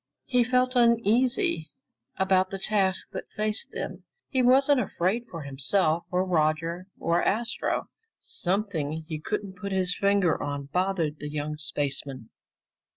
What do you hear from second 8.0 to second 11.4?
Something he couldn't put his finger on bothered the